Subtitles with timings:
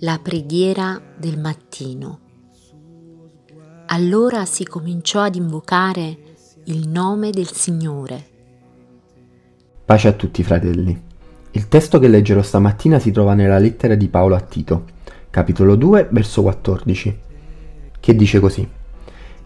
[0.00, 2.18] la preghiera del mattino.
[3.86, 6.18] Allora si cominciò ad invocare
[6.64, 8.26] il nome del Signore.
[9.86, 11.02] Pace a tutti fratelli.
[11.52, 14.84] Il testo che leggerò stamattina si trova nella lettera di Paolo a Tito,
[15.30, 17.18] capitolo 2, verso 14,
[17.98, 18.68] che dice così.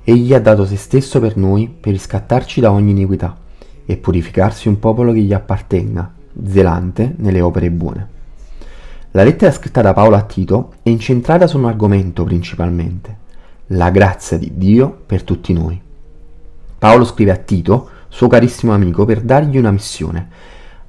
[0.02, 3.38] Egli ha dato se stesso per noi per riscattarci da ogni iniquità
[3.86, 6.12] e purificarsi un popolo che gli appartenga,
[6.44, 8.18] zelante nelle opere buone.
[9.12, 13.16] La lettera scritta da Paolo a Tito è incentrata su un argomento principalmente,
[13.68, 15.80] la grazia di Dio per tutti noi.
[16.78, 20.28] Paolo scrive a Tito, suo carissimo amico, per dargli una missione,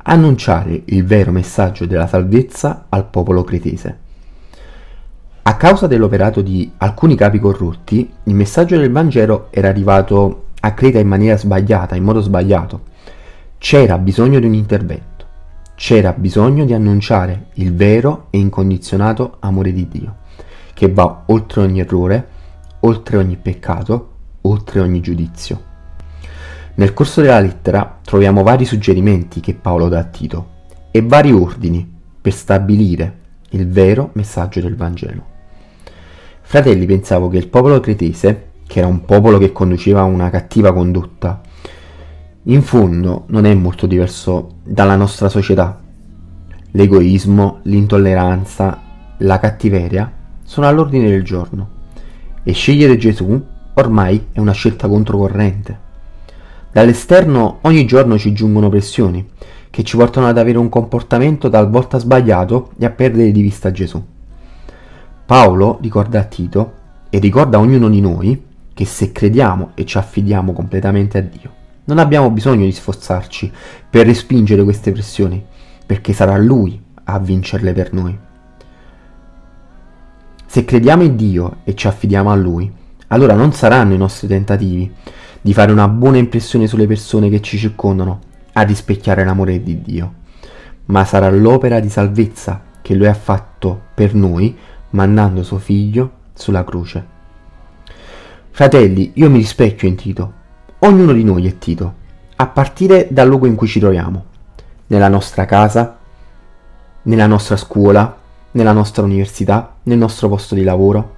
[0.03, 3.97] annunciare il vero messaggio della salvezza al popolo cretese.
[5.41, 10.99] A causa dell'operato di alcuni capi corrotti, il messaggio del Vangelo era arrivato a Creta
[10.99, 12.81] in maniera sbagliata, in modo sbagliato.
[13.57, 15.10] C'era bisogno di un intervento.
[15.83, 20.17] C'era bisogno di annunciare il vero e incondizionato amore di Dio,
[20.75, 22.27] che va oltre ogni errore,
[22.81, 24.09] oltre ogni peccato,
[24.41, 25.59] oltre ogni giudizio.
[26.75, 30.49] Nel corso della lettera troviamo vari suggerimenti che Paolo dà a Tito
[30.91, 31.91] e vari ordini
[32.21, 33.17] per stabilire
[33.49, 35.25] il vero messaggio del Vangelo.
[36.41, 41.41] Fratelli, pensavo che il popolo cretese, che era un popolo che conduceva una cattiva condotta,
[42.43, 45.79] in fondo non è molto diverso dalla nostra società.
[46.71, 48.81] L'egoismo, l'intolleranza,
[49.17, 50.11] la cattiveria
[50.43, 51.69] sono all'ordine del giorno
[52.43, 53.39] e scegliere Gesù
[53.73, 55.89] ormai è una scelta controcorrente.
[56.71, 59.29] Dall'esterno ogni giorno ci giungono pressioni
[59.69, 64.03] che ci portano ad avere un comportamento talvolta sbagliato e a perdere di vista Gesù.
[65.25, 66.73] Paolo ricorda a Tito
[67.09, 71.51] e ricorda a ognuno di noi che se crediamo e ci affidiamo completamente a Dio,
[71.85, 73.51] non abbiamo bisogno di sforzarci
[73.89, 75.43] per respingere queste pressioni,
[75.85, 78.17] perché sarà Lui a vincerle per noi.
[80.45, 82.71] Se crediamo in Dio e ci affidiamo a Lui,
[83.07, 84.93] allora non saranno i nostri tentativi
[85.41, 88.19] di fare una buona impressione sulle persone che ci circondano
[88.53, 90.13] a rispecchiare l'amore di Dio,
[90.85, 94.55] ma sarà l'opera di salvezza che Lui ha fatto per noi
[94.91, 97.05] mandando suo figlio sulla croce.
[98.49, 100.33] Fratelli, io mi rispecchio in Tito,
[100.83, 101.93] Ognuno di noi è Tito,
[102.37, 104.25] a partire dal luogo in cui ci troviamo,
[104.87, 105.99] nella nostra casa,
[107.03, 108.17] nella nostra scuola,
[108.53, 111.15] nella nostra università, nel nostro posto di lavoro.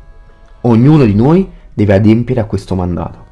[0.62, 3.26] Ognuno di noi deve adempiere a questo mandato.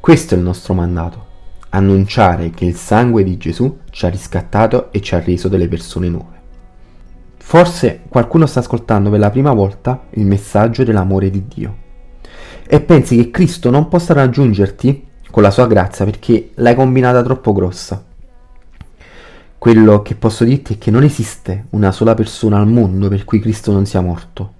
[0.00, 1.26] Questo è il nostro mandato,
[1.68, 6.08] annunciare che il sangue di Gesù ci ha riscattato e ci ha reso delle persone
[6.08, 6.40] nuove.
[7.36, 11.82] Forse qualcuno sta ascoltando per la prima volta il messaggio dell'amore di Dio
[12.66, 17.52] e pensi che Cristo non possa raggiungerti con la sua grazia perché l'hai combinata troppo
[17.52, 18.02] grossa.
[19.58, 23.40] Quello che posso dirti è che non esiste una sola persona al mondo per cui
[23.40, 24.52] Cristo non sia morto.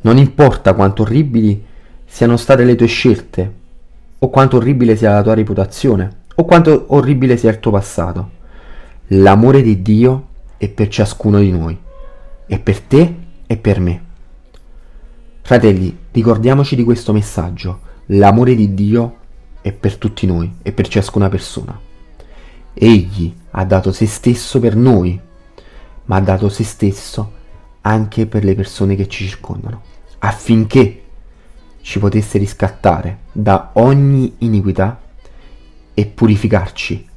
[0.00, 1.64] Non importa quanto orribili
[2.04, 3.52] siano state le tue scelte,
[4.18, 8.30] o quanto orribile sia la tua reputazione, o quanto orribile sia il tuo passato.
[9.08, 11.78] L'amore di Dio è per ciascuno di noi,
[12.46, 13.14] è per te
[13.46, 14.04] e per me.
[15.42, 17.90] Fratelli, ricordiamoci di questo messaggio.
[18.06, 19.16] L'amore di Dio
[19.60, 21.78] è per tutti noi e per ciascuna persona.
[22.74, 25.18] Egli ha dato se stesso per noi,
[26.04, 27.40] ma ha dato se stesso
[27.82, 29.82] anche per le persone che ci circondano,
[30.18, 31.02] affinché
[31.80, 35.00] ci potesse riscattare da ogni iniquità
[35.94, 37.08] e purificarci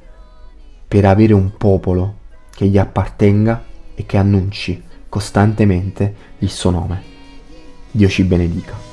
[0.88, 2.18] per avere un popolo
[2.50, 3.64] che gli appartenga
[3.94, 7.14] e che annunci costantemente il suo nome.
[7.90, 8.85] Dio ci benedica.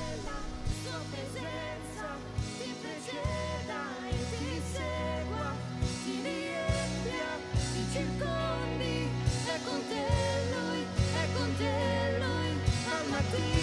[13.33, 13.62] Mattino e alla sera